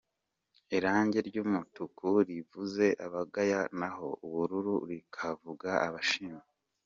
Irange 0.77 1.17
ryumutuku 1.27 2.07
rivuze 2.27 2.85
abagaya 3.05 3.61
naho 3.79 4.07
ubururu 4.25 4.75
rikavuga 4.89 5.71
abashima. 5.87 6.41